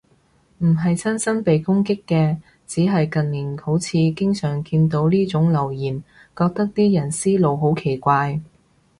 [0.61, 5.97] 唔係親身被攻擊嘅，只係近年好似經常見到呢種留言，
[6.35, 8.41] 覺得啲人思路好奇怪